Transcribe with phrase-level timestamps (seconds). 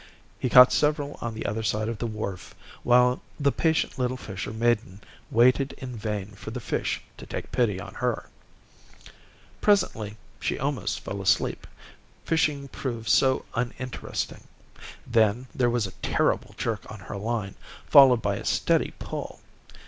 [0.39, 4.51] He caught several on the other side of the wharf, while the patient little fisher
[4.51, 8.27] maiden waited in vain for the fish to take pity on her.
[9.61, 11.67] Presently, she almost feel asleep,
[12.25, 14.45] fishing proved so uninteresting.
[15.05, 17.53] Then there was a terrible jerk on her line,
[17.87, 19.39] followed by a steady pull.